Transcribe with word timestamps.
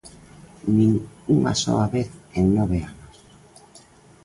¡Nin 0.75 0.91
unha 1.35 1.53
soa 1.61 1.85
vez 1.95 2.09
en 2.37 2.45
nove 2.57 2.77
anos! 2.91 3.15